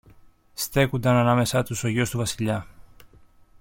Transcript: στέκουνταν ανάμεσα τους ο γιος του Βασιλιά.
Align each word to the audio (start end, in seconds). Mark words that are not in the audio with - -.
στέκουνταν 0.53 1.15
ανάμεσα 1.15 1.63
τους 1.63 1.83
ο 1.83 1.87
γιος 1.87 2.09
του 2.09 2.17
Βασιλιά. 2.17 2.67